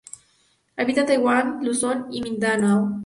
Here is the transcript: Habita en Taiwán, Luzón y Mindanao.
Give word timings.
Habita 0.77 1.01
en 1.01 1.05
Taiwán, 1.05 1.59
Luzón 1.63 2.07
y 2.09 2.21
Mindanao. 2.23 2.89